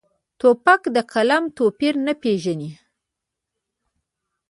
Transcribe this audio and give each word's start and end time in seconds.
توپک 0.39 0.81
له 0.95 1.01
قلم 1.13 1.43
توپیر 1.57 1.93
نه 2.05 2.13
پېژني. 2.21 2.71